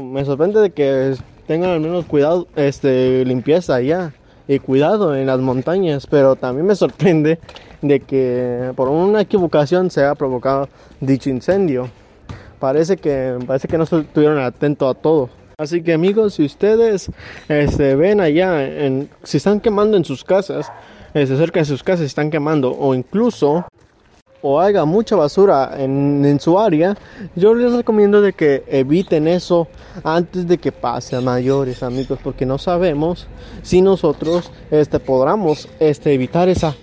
Me 0.00 0.24
sorprende 0.24 0.60
de 0.60 0.70
que 0.70 1.14
tengan 1.46 1.70
al 1.70 1.80
menos 1.80 2.06
cuidado, 2.06 2.46
este, 2.56 3.24
limpieza 3.24 3.74
allá 3.74 4.12
y 4.48 4.58
cuidado 4.58 5.14
en 5.14 5.26
las 5.26 5.38
montañas, 5.40 6.06
pero 6.06 6.36
también 6.36 6.66
me 6.66 6.74
sorprende 6.76 7.38
de 7.82 8.00
que 8.00 8.72
por 8.76 8.88
una 8.88 9.20
equivocación 9.20 9.90
se 9.90 10.04
ha 10.04 10.14
provocado 10.14 10.68
dicho 11.00 11.30
incendio. 11.30 11.88
Parece 12.58 12.96
que, 12.96 13.38
parece 13.46 13.66
que 13.66 13.76
no 13.76 13.84
estuvieron 13.84 14.38
atentos 14.38 14.88
a 14.88 14.98
todo. 14.98 15.28
Así 15.58 15.82
que 15.82 15.92
amigos, 15.92 16.34
si 16.34 16.44
ustedes 16.44 17.10
este, 17.48 17.96
ven 17.96 18.20
allá, 18.20 18.64
en, 18.64 19.10
si 19.22 19.36
están 19.36 19.60
quemando 19.60 19.96
en 19.96 20.04
sus 20.04 20.24
casas, 20.24 20.72
este, 21.14 21.36
cerca 21.36 21.60
de 21.60 21.66
sus 21.66 21.82
casas 21.82 22.06
están 22.06 22.30
quemando, 22.30 22.76
o 22.76 22.94
incluso 22.94 23.66
o 24.42 24.60
haga 24.60 24.84
mucha 24.84 25.14
basura 25.14 25.72
en, 25.78 26.24
en, 26.24 26.40
su 26.40 26.58
área, 26.58 26.96
yo 27.36 27.54
les 27.54 27.72
recomiendo 27.72 28.20
de 28.20 28.32
que 28.32 28.64
eviten 28.66 29.28
eso 29.28 29.68
antes 30.02 30.48
de 30.48 30.58
que 30.58 30.72
pase 30.72 31.14
a 31.14 31.20
mayores 31.20 31.82
amigos, 31.82 32.18
porque 32.22 32.44
no 32.44 32.58
sabemos 32.58 33.28
si 33.62 33.80
nosotros 33.80 34.50
este, 34.70 34.98
podamos 34.98 35.68
este, 35.78 36.12
evitar 36.12 36.48
esa, 36.48 36.74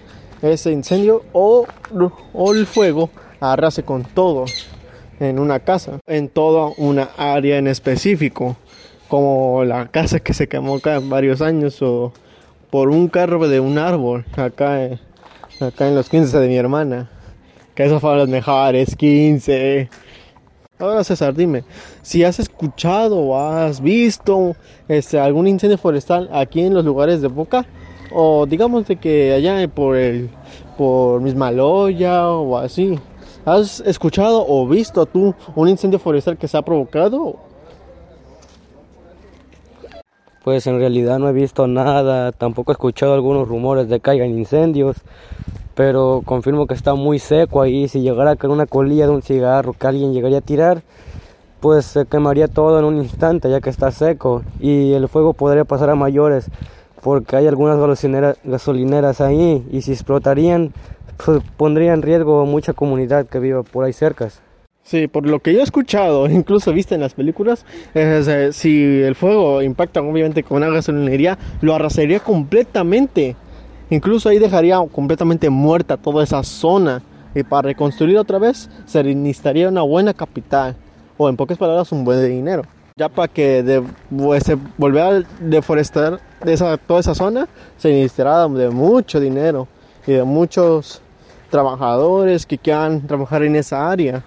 ese 0.42 0.72
incendio 0.72 1.24
o, 1.34 1.68
o 2.34 2.54
el 2.54 2.66
fuego 2.66 3.10
arrase 3.42 3.84
con 3.84 4.04
todo 4.06 4.46
en 5.20 5.38
una 5.38 5.60
casa, 5.60 6.00
en 6.08 6.30
toda 6.30 6.72
una 6.78 7.10
área 7.18 7.58
en 7.58 7.68
específico, 7.68 8.56
como 9.10 9.66
la 9.66 9.88
casa 9.88 10.20
que 10.20 10.34
se 10.34 10.48
quemó 10.48 10.76
acá 10.76 11.00
varios 11.00 11.42
años 11.42 11.82
o 11.82 12.14
por 12.70 12.90
un 12.90 13.08
carro 13.08 13.48
de 13.48 13.60
un 13.60 13.78
árbol 13.78 14.26
acá, 14.36 14.90
acá 15.60 15.88
en 15.88 15.96
los 15.96 16.10
15 16.10 16.40
de 16.40 16.48
mi 16.48 16.56
hermana, 16.56 17.10
que 17.76 17.86
esos 17.86 18.02
fueron 18.02 18.20
los 18.20 18.30
mejores 18.30 18.96
15. 18.96 19.90
Ahora 20.80 21.04
César, 21.04 21.34
dime, 21.34 21.64
si 22.02 22.24
has 22.24 22.40
escuchado 22.40 23.18
o 23.18 23.38
has 23.38 23.82
visto 23.82 24.56
este, 24.88 25.20
algún 25.20 25.48
incendio 25.48 25.78
forestal 25.78 26.30
aquí 26.32 26.62
en 26.62 26.74
los 26.74 26.86
lugares 26.86 27.22
de 27.22 27.28
Boca, 27.28 27.66
o 28.12 28.46
digamos 28.46 28.88
de 28.88 28.96
que 28.96 29.34
allá 29.34 29.68
por 29.68 29.98
el 29.98 30.30
por 30.78 31.22
Mismaloya 31.22 32.30
o 32.30 32.58
así, 32.58 32.98
¿Has 33.46 33.80
escuchado 33.80 34.46
o 34.48 34.68
visto 34.68 35.06
tú 35.06 35.34
un 35.56 35.70
incendio 35.70 35.98
forestal 35.98 36.38
que 36.38 36.48
se 36.48 36.58
ha 36.58 36.62
provocado? 36.62 37.38
Pues 40.50 40.66
en 40.66 40.80
realidad 40.80 41.20
no 41.20 41.30
he 41.30 41.32
visto 41.32 41.68
nada, 41.68 42.32
tampoco 42.32 42.72
he 42.72 42.74
escuchado 42.74 43.14
algunos 43.14 43.48
rumores 43.48 43.88
de 43.88 44.00
que 44.00 44.10
hayan 44.10 44.32
incendios, 44.32 44.98
pero 45.76 46.24
confirmo 46.26 46.66
que 46.66 46.74
está 46.74 46.96
muy 46.96 47.20
seco 47.20 47.62
ahí. 47.62 47.88
Si 47.88 48.02
llegara 48.02 48.32
a 48.32 48.48
una 48.48 48.66
colilla 48.66 49.06
de 49.06 49.14
un 49.14 49.22
cigarro 49.22 49.74
que 49.74 49.86
alguien 49.86 50.12
llegaría 50.12 50.40
a 50.40 50.42
tirar, 50.42 50.82
pues 51.60 51.86
se 51.86 52.08
quemaría 52.08 52.48
todo 52.48 52.80
en 52.80 52.86
un 52.86 52.98
instante 52.98 53.48
ya 53.52 53.62
que 53.62 53.70
está 53.70 53.92
seco 53.92 54.42
y 54.60 54.94
el 54.94 55.08
fuego 55.08 55.34
podría 55.34 55.66
pasar 55.66 55.92
a 55.92 55.96
mayores 55.96 56.50
porque 57.04 57.36
hay 57.36 57.46
algunas 57.46 57.78
gasolineras 58.44 59.22
ahí 59.22 59.64
y 59.70 59.84
si 59.84 59.92
explotarían 59.92 60.74
pues, 61.24 61.44
pondría 61.58 61.94
en 61.94 62.02
riesgo 62.02 62.44
mucha 62.48 62.74
comunidad 62.74 63.28
que 63.28 63.38
viva 63.38 63.62
por 63.62 63.86
ahí 63.86 63.94
cerca. 63.94 64.30
Sí, 64.84 65.08
por 65.08 65.26
lo 65.28 65.40
que 65.40 65.54
yo 65.54 65.60
he 65.60 65.64
escuchado, 65.64 66.28
incluso 66.30 66.74
visto 66.74 66.96
en 66.96 67.02
las 67.02 67.14
películas, 67.14 67.66
eh, 67.94 68.50
si 68.54 69.02
el 69.02 69.16
fuego 69.16 69.62
impacta 69.62 70.02
obviamente 70.02 70.44
con 70.44 70.58
una 70.58 70.70
gasolinería, 70.70 71.38
lo 71.62 71.76
arrasaría 71.76 72.20
completamente. 72.20 73.36
Incluso 73.92 74.30
ahí 74.30 74.40
dejaría 74.40 74.80
completamente 74.92 75.50
muerta 75.50 75.98
toda 75.98 76.24
esa 76.24 76.44
zona. 76.44 77.02
Y 77.36 77.44
para 77.44 77.68
reconstruir 77.68 78.18
otra 78.18 78.40
vez 78.40 78.70
se 78.86 79.04
necesitaría 79.04 79.70
una 79.70 79.82
buena 79.82 80.14
capital. 80.14 80.76
O 81.18 81.30
en 81.30 81.36
pocas 81.36 81.58
palabras, 81.58 81.92
un 81.92 82.04
buen 82.04 82.28
dinero. 82.28 82.64
Ya 82.96 83.10
para 83.10 83.28
que 83.28 83.64
de, 83.64 83.84
pues, 84.16 84.44
se 84.44 84.58
volviera 84.78 85.10
a 85.10 85.24
deforestar 85.40 86.20
esa, 86.46 86.78
toda 86.78 87.00
esa 87.00 87.16
zona, 87.16 87.48
se 87.78 87.90
necesitará 87.90 88.48
de 88.48 88.70
mucho 88.70 89.20
dinero 89.20 89.68
y 90.06 90.14
de 90.14 90.24
muchos 90.24 91.02
trabajadores 91.50 92.46
que 92.46 92.58
quieran 92.58 93.06
trabajar 93.08 93.44
en 93.44 93.56
esa 93.56 93.90
área, 93.90 94.24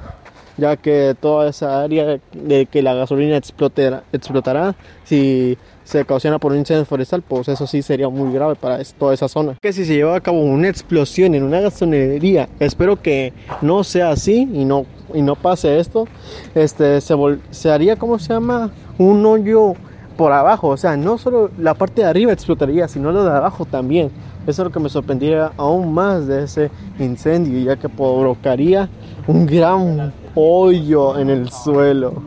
ya 0.56 0.76
que 0.76 1.14
toda 1.18 1.50
esa 1.50 1.82
área 1.82 2.18
de 2.32 2.66
que 2.66 2.82
la 2.82 2.94
gasolina 2.94 3.36
explotará, 3.36 4.04
explotará 4.12 4.74
si 5.04 5.56
se 5.84 6.02
ocasiona 6.02 6.38
por 6.38 6.52
un 6.52 6.58
incendio 6.58 6.84
forestal, 6.84 7.22
pues 7.22 7.48
eso 7.48 7.66
sí 7.66 7.82
sería 7.82 8.08
muy 8.08 8.32
grave 8.32 8.54
para 8.54 8.78
toda 8.98 9.14
esa 9.14 9.28
zona. 9.28 9.56
Que 9.60 9.72
si 9.72 9.84
se 9.84 9.94
lleva 9.94 10.16
a 10.16 10.20
cabo 10.20 10.40
una 10.40 10.68
explosión 10.68 11.34
en 11.34 11.42
una 11.42 11.60
gasolinería, 11.60 12.48
espero 12.60 13.00
que 13.00 13.32
no 13.60 13.84
sea 13.84 14.10
así 14.10 14.48
y 14.52 14.64
no, 14.64 14.86
y 15.12 15.22
no 15.22 15.34
pase 15.34 15.78
esto, 15.78 16.06
este, 16.54 17.00
se, 17.00 17.14
se 17.50 17.70
haría, 17.70 17.96
¿cómo 17.96 18.18
se 18.18 18.32
llama? 18.32 18.70
Un 18.98 19.24
hoyo 19.26 19.74
por 20.16 20.32
abajo, 20.32 20.68
o 20.68 20.76
sea, 20.76 20.96
no 20.96 21.18
solo 21.18 21.50
la 21.58 21.74
parte 21.74 22.02
de 22.02 22.08
arriba 22.08 22.32
explotaría, 22.32 22.86
sino 22.86 23.10
lo 23.12 23.24
de 23.24 23.30
abajo 23.30 23.64
también. 23.64 24.10
Eso 24.46 24.62
es 24.62 24.66
lo 24.66 24.72
que 24.72 24.80
me 24.80 24.88
sorprendería 24.88 25.52
aún 25.56 25.92
más 25.92 26.26
de 26.26 26.44
ese 26.44 26.70
incendio, 26.98 27.58
ya 27.60 27.76
que 27.76 27.88
provocaría 27.88 28.88
un 29.26 29.46
gran 29.46 30.12
hoyo 30.34 31.18
en 31.18 31.30
el 31.30 31.50
suelo. 31.50 32.22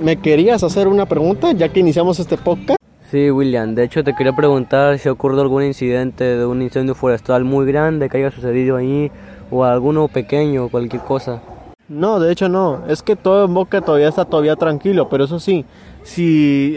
¿Me 0.00 0.16
querías 0.16 0.62
hacer 0.62 0.88
una 0.88 1.06
pregunta 1.06 1.52
ya 1.52 1.68
que 1.68 1.80
iniciamos 1.80 2.18
este 2.18 2.36
podcast? 2.36 2.76
Sí, 3.10 3.30
William. 3.30 3.74
De 3.74 3.84
hecho, 3.84 4.02
te 4.02 4.14
quería 4.14 4.34
preguntar 4.34 4.98
si 4.98 5.08
ocurrió 5.08 5.40
algún 5.42 5.62
incidente 5.62 6.24
de 6.24 6.46
un 6.46 6.62
incendio 6.62 6.94
forestal 6.94 7.44
muy 7.44 7.66
grande 7.66 8.08
que 8.08 8.18
haya 8.18 8.30
sucedido 8.30 8.76
ahí 8.76 9.10
o 9.50 9.64
alguno 9.64 10.08
pequeño, 10.08 10.68
cualquier 10.68 11.02
cosa. 11.02 11.42
No, 11.88 12.18
de 12.18 12.32
hecho 12.32 12.48
no. 12.48 12.84
Es 12.88 13.02
que 13.02 13.16
todo 13.16 13.44
en 13.44 13.52
Boca 13.52 13.82
todavía 13.82 14.08
está 14.08 14.24
todavía 14.24 14.56
tranquilo, 14.56 15.08
pero 15.10 15.24
eso 15.24 15.38
sí, 15.38 15.66
si, 16.02 16.76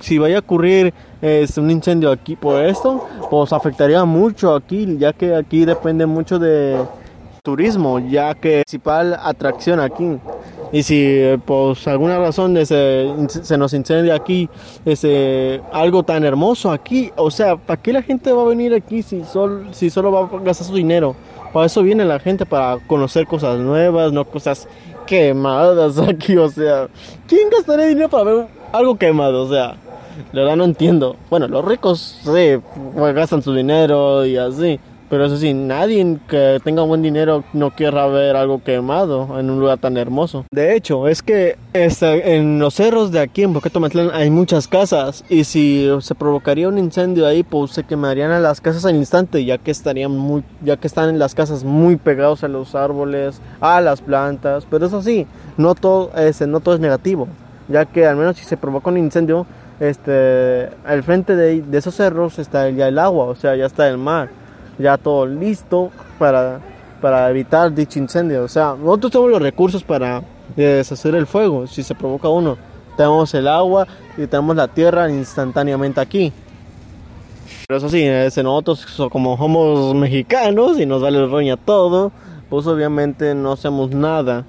si 0.00 0.18
vaya 0.18 0.36
a 0.36 0.40
ocurrir 0.40 0.92
es 1.22 1.56
un 1.56 1.70
incendio 1.70 2.10
aquí 2.10 2.36
por 2.36 2.62
esto, 2.62 3.06
pues 3.30 3.52
afectaría 3.52 4.04
mucho 4.04 4.54
aquí, 4.54 4.98
ya 4.98 5.14
que 5.14 5.34
aquí 5.34 5.64
depende 5.64 6.04
mucho 6.04 6.38
de 6.38 6.78
turismo, 7.42 7.98
ya 7.98 8.34
que 8.34 8.62
principal 8.64 9.18
atracción 9.22 9.80
aquí. 9.80 10.18
Y 10.72 10.82
si 10.82 11.20
por 11.46 11.76
alguna 11.86 12.18
razón 12.18 12.54
se, 12.64 13.06
se 13.28 13.58
nos 13.58 13.74
incendia 13.74 14.14
aquí 14.14 14.48
ese, 14.84 15.60
algo 15.72 16.04
tan 16.04 16.24
hermoso 16.24 16.70
aquí, 16.70 17.10
o 17.16 17.30
sea, 17.30 17.56
¿para 17.56 17.80
qué 17.82 17.92
la 17.92 18.02
gente 18.02 18.32
va 18.32 18.42
a 18.42 18.46
venir 18.46 18.72
aquí 18.74 19.02
si, 19.02 19.24
sol, 19.24 19.68
si 19.72 19.90
solo 19.90 20.12
va 20.12 20.20
a 20.20 20.40
gastar 20.44 20.66
su 20.66 20.74
dinero? 20.74 21.16
Para 21.52 21.66
eso 21.66 21.82
viene 21.82 22.04
la 22.04 22.20
gente, 22.20 22.46
para 22.46 22.78
conocer 22.86 23.26
cosas 23.26 23.58
nuevas, 23.58 24.12
no 24.12 24.24
cosas 24.24 24.68
quemadas 25.06 25.98
aquí, 26.08 26.36
o 26.36 26.48
sea, 26.48 26.88
¿quién 27.26 27.50
gastaría 27.50 27.86
dinero 27.86 28.08
para 28.08 28.24
ver 28.24 28.46
algo 28.72 28.96
quemado? 28.96 29.42
O 29.42 29.48
sea, 29.48 29.74
la 30.32 30.42
verdad 30.42 30.56
no 30.56 30.64
entiendo. 30.64 31.16
Bueno, 31.28 31.48
los 31.48 31.64
ricos 31.64 32.20
sí, 32.22 32.60
pues, 32.94 33.14
gastan 33.14 33.42
su 33.42 33.52
dinero 33.54 34.24
y 34.24 34.36
así. 34.36 34.78
Pero 35.10 35.24
eso 35.24 35.36
sí, 35.36 35.52
nadie 35.52 36.18
que 36.28 36.60
tenga 36.62 36.82
buen 36.82 37.02
dinero 37.02 37.42
no 37.52 37.72
quiera 37.72 38.06
ver 38.06 38.36
algo 38.36 38.62
quemado 38.62 39.40
en 39.40 39.50
un 39.50 39.58
lugar 39.58 39.78
tan 39.78 39.96
hermoso. 39.96 40.44
De 40.52 40.76
hecho, 40.76 41.08
es 41.08 41.20
que 41.20 41.58
este, 41.72 42.36
en 42.36 42.60
los 42.60 42.74
cerros 42.74 43.10
de 43.10 43.18
aquí 43.18 43.42
en 43.42 43.52
Boqueto 43.52 43.80
Matlán 43.80 44.12
hay 44.12 44.30
muchas 44.30 44.68
casas 44.68 45.24
y 45.28 45.42
si 45.42 45.90
se 46.00 46.14
provocaría 46.14 46.68
un 46.68 46.78
incendio 46.78 47.26
ahí, 47.26 47.42
pues 47.42 47.72
se 47.72 47.82
quemarían 47.82 48.40
las 48.40 48.60
casas 48.60 48.86
al 48.86 48.94
instante, 48.94 49.44
ya 49.44 49.58
que 49.58 49.72
estarían 49.72 50.12
muy, 50.16 50.44
ya 50.62 50.76
que 50.76 50.86
están 50.86 51.08
en 51.08 51.18
las 51.18 51.34
casas 51.34 51.64
muy 51.64 51.96
pegados 51.96 52.44
a 52.44 52.48
los 52.48 52.76
árboles, 52.76 53.40
a 53.60 53.80
las 53.80 54.02
plantas. 54.02 54.64
Pero 54.70 54.86
eso 54.86 55.02
sí, 55.02 55.26
no 55.56 55.74
todo, 55.74 56.12
ese, 56.16 56.46
no 56.46 56.60
todo 56.60 56.76
es 56.76 56.80
negativo, 56.80 57.26
ya 57.68 57.84
que 57.84 58.06
al 58.06 58.14
menos 58.14 58.36
si 58.36 58.44
se 58.44 58.56
provoca 58.56 58.90
un 58.90 58.98
incendio, 58.98 59.44
este, 59.80 60.68
al 60.84 61.02
frente 61.02 61.34
de 61.34 61.78
esos 61.78 61.96
cerros 61.96 62.38
está 62.38 62.70
ya 62.70 62.86
el 62.86 62.98
agua, 63.00 63.24
o 63.24 63.34
sea, 63.34 63.56
ya 63.56 63.66
está 63.66 63.88
el 63.88 63.98
mar 63.98 64.39
ya 64.80 64.96
todo 64.96 65.26
listo 65.26 65.90
para, 66.18 66.60
para 67.00 67.30
evitar 67.30 67.72
dicho 67.72 67.98
incendio. 67.98 68.44
O 68.44 68.48
sea, 68.48 68.74
nosotros 68.78 69.12
tenemos 69.12 69.30
los 69.32 69.42
recursos 69.42 69.82
para 69.82 70.22
deshacer 70.56 71.14
el 71.14 71.26
fuego 71.26 71.66
si 71.66 71.82
se 71.82 71.94
provoca 71.94 72.28
uno. 72.28 72.56
Tenemos 72.96 73.32
el 73.34 73.48
agua 73.48 73.86
y 74.16 74.26
tenemos 74.26 74.56
la 74.56 74.68
tierra 74.68 75.10
instantáneamente 75.10 76.00
aquí. 76.00 76.32
Pero 77.66 77.78
eso 77.78 77.88
sí, 77.88 78.06
nosotros 78.42 78.84
como 79.10 79.36
somos 79.36 79.94
mexicanos 79.94 80.78
y 80.78 80.86
nos 80.86 81.02
vale 81.02 81.24
roña 81.26 81.56
todo, 81.56 82.10
pues 82.48 82.66
obviamente 82.66 83.34
no 83.34 83.52
hacemos 83.52 83.90
nada. 83.90 84.44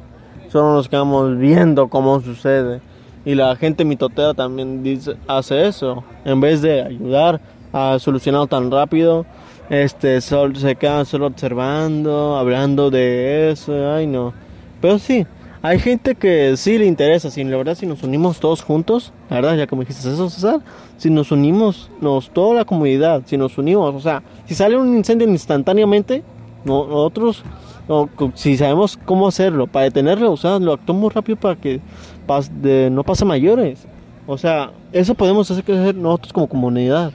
Solo 0.52 0.74
nos 0.74 0.90
quedamos 0.90 1.38
viendo 1.38 1.88
cómo 1.88 2.20
sucede. 2.20 2.82
Y 3.24 3.36
la 3.36 3.56
gente 3.56 3.86
mitotera 3.86 4.34
también 4.34 4.82
dice, 4.82 5.16
hace 5.28 5.68
eso. 5.68 6.04
En 6.26 6.42
vez 6.42 6.62
de 6.62 6.82
ayudar 6.82 7.40
a 7.72 8.00
solucionarlo 8.00 8.48
tan 8.48 8.72
rápido, 8.72 9.26
este, 9.72 10.20
sol, 10.20 10.54
se 10.58 10.76
quedan 10.76 11.06
solo 11.06 11.28
observando, 11.28 12.36
hablando 12.36 12.92
de 12.92 13.52
eso, 13.52 13.94
ay 13.94 14.06
no. 14.06 14.34
Pero 14.82 15.00
sí, 15.00 15.26
hay 15.62 15.80
gente 15.80 16.16
que 16.16 16.58
sí 16.58 16.78
le 16.78 16.86
interesa, 16.86 17.32
si 17.32 17.42
la 17.46 17.56
verdad 17.56 17.76
si 17.76 17.86
nos 17.86 18.04
unimos 18.04 18.42
todos 18.42 18.62
juntos, 18.62 19.14
la 19.30 19.38
verdad 19.38 19.56
ya 19.56 19.68
como 19.68 19.84
dijiste 19.84 20.10
eso 20.10 20.30
César, 20.30 20.60
si 20.98 21.10
nos 21.10 21.32
unimos, 21.32 21.90
nos 22.02 22.32
toda 22.32 22.54
la 22.54 22.66
comunidad, 22.66 23.22
si 23.26 23.38
nos 23.38 23.58
unimos, 23.58 23.96
o 23.96 24.00
sea, 24.02 24.22
si 24.46 24.56
sale 24.56 24.76
un 24.76 24.98
incendio 24.98 25.26
instantáneamente, 25.30 26.22
nosotros 26.66 27.42
si 28.36 28.58
sabemos 28.58 29.00
cómo 29.06 29.28
hacerlo 29.28 29.68
para 29.68 29.86
detenerlo, 29.86 30.34
o 30.34 30.38
sea, 30.38 30.60
lo 30.60 30.74
actuamos 30.74 31.14
rápido 31.14 31.38
para 31.38 31.56
que 31.56 31.80
no 32.92 33.04
pase 33.04 33.24
mayores. 33.24 33.88
O 34.28 34.38
sea, 34.38 34.72
eso 34.92 35.16
podemos 35.16 35.50
hacer 35.50 35.96
nosotros 35.96 36.34
como 36.34 36.48
comunidad, 36.48 37.12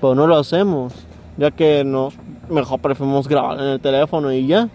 pero 0.00 0.14
no 0.14 0.26
lo 0.26 0.36
hacemos, 0.36 0.92
ya 1.36 1.50
que 1.50 1.84
nos 1.84 2.14
mejor 2.48 2.80
preferimos 2.80 3.28
grabar 3.28 3.58
en 3.58 3.66
el 3.66 3.80
teléfono 3.80 4.32
y 4.32 4.46
ya. 4.46 4.68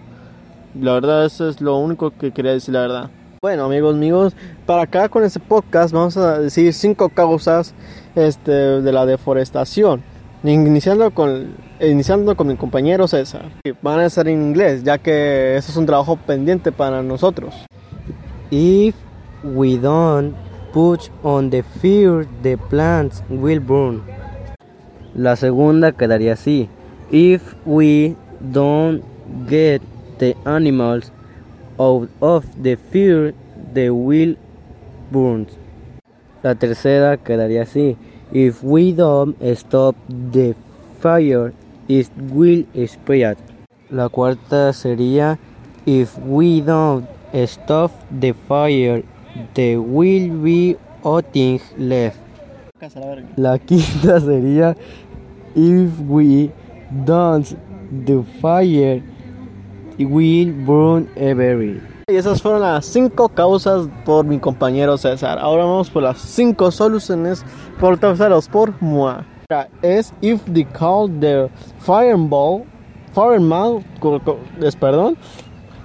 La 0.80 0.94
verdad, 0.94 1.26
eso 1.26 1.48
es 1.48 1.62
lo 1.62 1.78
único 1.78 2.12
que 2.12 2.32
quería 2.32 2.52
decir, 2.52 2.74
la 2.74 2.82
verdad. 2.82 3.10
Bueno, 3.42 3.66
amigos 3.66 3.96
míos, 3.96 4.36
para 4.66 4.84
acá 4.84 5.08
con 5.08 5.24
este 5.24 5.40
podcast 5.40 5.94
vamos 5.94 6.18
a 6.18 6.40
decir 6.40 6.74
cinco 6.74 7.10
causas 7.10 7.76
este, 8.16 8.52
de 8.52 8.92
la 8.92 9.06
deforestación. 9.06 10.04
Iniciando 10.44 11.12
con, 11.12 11.56
iniciando 11.80 12.36
con 12.36 12.48
mi 12.48 12.56
compañero 12.56 13.08
César. 13.08 13.52
Van 13.82 14.00
a 14.00 14.06
estar 14.06 14.28
en 14.28 14.42
inglés, 14.42 14.84
ya 14.84 14.98
que 14.98 15.56
eso 15.56 15.72
es 15.72 15.78
un 15.78 15.86
trabajo 15.86 16.18
pendiente 16.18 16.72
para 16.72 17.02
nosotros. 17.02 17.54
If 18.52 18.96
we 19.44 19.78
don't 19.78 20.36
put 20.74 21.10
on 21.24 21.50
the 21.50 21.64
fear, 21.82 22.28
the 22.44 22.58
plants 22.58 23.24
will 23.30 23.60
burn. 23.60 24.04
La 25.16 25.38
segunda 25.38 25.94
quedaría 25.94 26.34
así. 26.34 26.68
If 27.10 27.56
we 27.66 28.16
don't 28.52 29.02
get 29.50 29.82
the 30.20 30.36
animals 30.46 31.12
out 31.80 32.10
of 32.20 32.46
the 32.62 32.76
fear, 32.76 33.34
the 33.74 33.92
will 33.92 34.38
burn. 35.12 35.48
La 36.44 36.56
tercera 36.56 37.16
quedaría 37.16 37.64
así. 37.64 37.96
If 38.34 38.62
we 38.62 38.92
don't 38.92 39.36
stop 39.56 39.96
the 40.34 40.54
fire, 41.00 41.54
it 41.88 42.10
will 42.34 42.66
spread. 42.86 43.38
La 43.90 44.10
cuarta 44.10 44.74
sería 44.74 45.40
If 45.86 46.18
we 46.26 46.62
don't 46.62 47.08
stop 47.32 47.92
the 48.10 48.34
fire, 48.50 49.04
there 49.54 49.80
will 49.80 50.30
be 50.44 50.78
nothing 51.06 51.62
left. 51.78 52.18
La 53.38 53.58
quinta 53.60 54.20
sería 54.20 54.76
If 55.56 56.00
we 56.08 56.52
don't 57.06 57.48
the 58.06 58.24
fire, 58.42 59.02
will 59.98 60.52
burn 60.66 61.10
every. 61.16 61.82
Y 62.08 62.16
esas 62.18 62.42
fueron 62.42 62.62
las 62.62 62.86
cinco 62.86 63.30
causas 63.30 63.88
por 64.06 64.26
mi 64.26 64.38
compañero 64.38 64.98
César. 64.98 65.40
Ahora 65.40 65.64
vamos 65.64 65.90
por 65.90 66.04
las 66.04 66.20
cinco 66.20 66.70
soluciones 66.72 67.44
por 67.80 67.98
terceros 67.98 68.48
por 68.48 68.80
moi. 68.82 69.24
Es 69.82 70.14
if 70.22 70.44
the 70.54 70.66
call 70.66 71.08
the 71.20 71.50
fireball, 71.80 72.66
fireman, 73.14 73.84
perdón, 74.80 75.18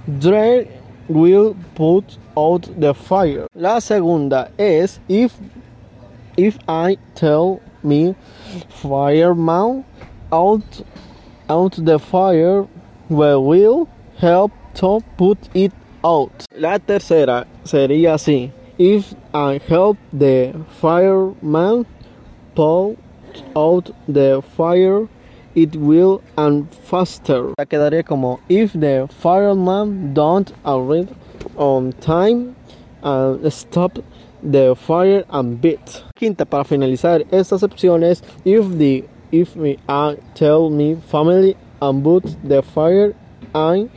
Dre 0.07 0.69
will 1.09 1.55
put 1.75 2.19
out 2.37 2.67
the 2.79 2.93
fire. 2.93 3.47
La 3.55 3.81
segunda 3.81 4.51
es 4.59 5.01
if 5.09 5.33
if 6.37 6.59
I 6.69 6.99
tell 7.15 7.61
me 7.83 8.15
fireman 8.69 9.85
out 10.33 10.83
out 11.51 11.73
the 11.85 11.99
fire, 11.99 12.67
we 13.09 13.37
will 13.37 13.89
help 14.19 14.53
to 14.75 15.01
put 15.17 15.39
it 15.55 15.73
out. 16.05 16.47
La 16.57 16.79
tercera 16.79 17.47
sería 17.65 18.15
así. 18.15 18.53
If 18.79 19.15
I 19.35 19.61
help 19.69 19.99
the 20.13 20.55
fireman 20.81 21.87
put 22.55 22.97
out 23.57 23.91
the 24.09 24.43
fire, 24.57 25.09
it 25.55 25.77
will 25.77 26.23
and 26.39 26.73
faster. 26.73 27.53
La 27.59 27.65
quedaría 27.65 28.05
como 28.07 28.41
if 28.49 28.73
the 28.73 29.09
fireman 29.21 30.15
don't 30.15 30.53
arrive 30.65 31.13
on 31.57 31.93
time 32.01 32.55
and 33.03 33.53
stop 33.53 33.99
the 34.43 34.75
fire 34.77 35.25
and 35.31 35.61
beat. 35.61 36.05
Quinta 36.15 36.45
para 36.45 36.65
finalizar 36.65 37.25
estas 37.31 37.63
opciones, 37.63 38.23
if 38.45 38.67
the 38.79 39.05
if 39.33 39.55
me 39.57 39.79
I 39.89 40.17
tell 40.35 40.71
me 40.71 40.97
family 41.09 41.57
and 41.81 42.03
put 42.03 42.25
the 42.43 42.63
fire 42.63 43.15
I 43.55 43.89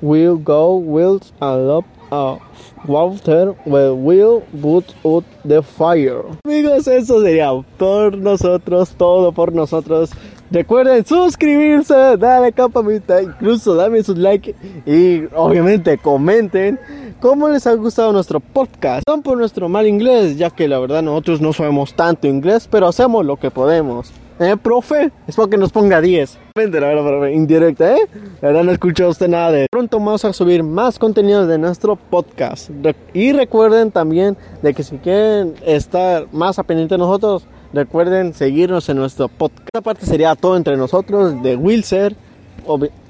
will 0.00 0.36
go 0.36 0.76
will 0.76 1.20
up 1.40 1.84
a 2.10 2.38
water 2.86 3.52
where 3.64 3.94
will 3.94 4.42
put 4.60 4.94
out 5.04 5.24
the 5.44 5.62
fire. 5.62 6.24
Amigos, 6.44 6.86
eso 6.88 7.22
sería 7.22 7.50
por 7.78 8.16
nosotros, 8.16 8.90
todo 8.96 9.32
por 9.32 9.52
nosotros. 9.52 10.10
Recuerden 10.52 11.06
suscribirse, 11.06 11.94
darle 12.18 12.52
campanita, 12.52 13.22
incluso 13.22 13.74
dame 13.74 14.02
su 14.02 14.14
like 14.14 14.54
y 14.84 15.22
obviamente 15.34 15.96
comenten 15.96 16.78
cómo 17.20 17.48
les 17.48 17.66
ha 17.66 17.72
gustado 17.72 18.12
nuestro 18.12 18.38
podcast. 18.38 19.02
Son 19.08 19.22
por 19.22 19.38
nuestro 19.38 19.70
mal 19.70 19.86
inglés, 19.86 20.36
ya 20.36 20.50
que 20.50 20.68
la 20.68 20.78
verdad 20.78 21.02
nosotros 21.02 21.40
no 21.40 21.54
sabemos 21.54 21.94
tanto 21.94 22.26
inglés, 22.26 22.68
pero 22.70 22.86
hacemos 22.86 23.24
lo 23.24 23.38
que 23.38 23.50
podemos. 23.50 24.12
¿Eh, 24.40 24.56
profe? 24.62 25.10
Es 25.26 25.36
para 25.36 25.48
que 25.48 25.56
nos 25.56 25.72
ponga 25.72 26.02
10. 26.02 26.38
La 26.54 26.66
verdad, 26.66 27.02
profe, 27.02 27.32
indirecta, 27.32 27.96
¿eh? 27.96 28.08
La 28.42 28.48
verdad 28.48 28.64
no 28.64 28.72
escuchó 28.72 29.08
usted 29.08 29.28
nada 29.28 29.52
de... 29.52 29.66
Pronto 29.70 29.98
vamos 29.98 30.22
a 30.26 30.34
subir 30.34 30.62
más 30.62 30.98
contenido 30.98 31.46
de 31.46 31.56
nuestro 31.56 31.96
podcast. 31.96 32.68
Y 33.14 33.32
recuerden 33.32 33.90
también 33.90 34.36
de 34.60 34.74
que 34.74 34.82
si 34.82 34.98
quieren 34.98 35.54
estar 35.64 36.26
más 36.30 36.58
a 36.58 36.62
pendiente 36.62 36.94
de 36.94 36.98
nosotros, 36.98 37.46
recuerden 37.72 38.34
seguirnos 38.34 38.88
en 38.88 38.96
nuestro 38.96 39.28
podcast. 39.28 39.66
Esta 39.66 39.80
parte 39.80 40.06
sería 40.06 40.34
todo 40.34 40.56
entre 40.56 40.76
nosotros, 40.76 41.42
de 41.42 41.56
Wilser, 41.56 42.14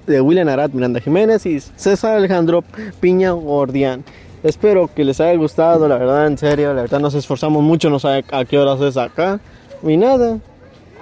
de 0.07 0.21
William 0.21 0.49
Arat 0.49 0.73
Miranda 0.73 1.01
Jiménez 1.01 1.47
y 1.47 1.61
César 1.61 2.17
Alejandro 2.17 2.65
Piña 3.01 3.33
Gordián. 3.33 4.05
Espero 4.43 4.91
que 4.93 5.05
les 5.05 5.21
haya 5.21 5.37
gustado, 5.37 5.87
la 5.87 5.99
verdad, 5.99 6.27
en 6.27 6.37
serio, 6.37 6.75
la 6.75 6.83
verdad 6.83 6.99
nos 6.99 7.15
esforzamos 7.15 7.63
mucho, 7.63 7.89
no 7.91 8.01
sé 8.01 8.25
a 8.31 8.45
qué 8.45 8.59
horas 8.59 8.81
es 8.81 8.97
acá. 8.97 9.41
Y 9.85 9.97
nada, 9.97 10.39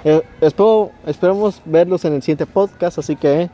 eh, 0.05 0.23
espero, 0.41 0.91
esperamos 1.07 1.61
verlos 1.65 2.05
en 2.05 2.15
el 2.15 2.23
siguiente 2.23 2.47
podcast, 2.47 2.99
así 2.99 3.17
que 3.17 3.51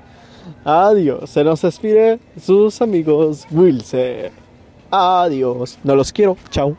adiós. 0.64 1.31
Se 1.31 1.45
nos 1.45 1.62
despide 1.62 2.19
sus 2.40 2.81
amigos 2.81 3.47
Wilson. 3.51 4.31
Adiós. 4.90 5.79
No 5.83 5.97
los 5.97 6.12
quiero. 6.12 6.37
Chao. 6.51 6.75